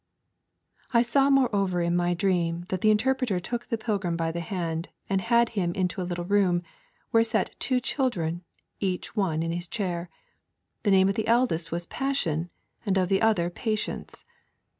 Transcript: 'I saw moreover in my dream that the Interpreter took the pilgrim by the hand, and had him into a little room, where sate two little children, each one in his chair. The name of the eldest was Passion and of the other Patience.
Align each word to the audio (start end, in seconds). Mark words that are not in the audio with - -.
'I 0.93 1.03
saw 1.03 1.29
moreover 1.29 1.79
in 1.79 1.95
my 1.95 2.15
dream 2.15 2.65
that 2.69 2.81
the 2.81 2.89
Interpreter 2.89 3.39
took 3.39 3.67
the 3.67 3.77
pilgrim 3.77 4.17
by 4.17 4.31
the 4.31 4.39
hand, 4.39 4.89
and 5.07 5.21
had 5.21 5.49
him 5.49 5.73
into 5.73 6.01
a 6.01 6.09
little 6.09 6.25
room, 6.25 6.63
where 7.11 7.23
sate 7.23 7.55
two 7.59 7.75
little 7.75 7.83
children, 7.85 8.43
each 8.79 9.15
one 9.15 9.43
in 9.43 9.51
his 9.51 9.67
chair. 9.67 10.09
The 10.81 10.89
name 10.89 11.07
of 11.07 11.13
the 11.13 11.27
eldest 11.27 11.71
was 11.71 11.85
Passion 11.85 12.49
and 12.83 12.97
of 12.97 13.09
the 13.09 13.21
other 13.21 13.51
Patience. 13.51 14.25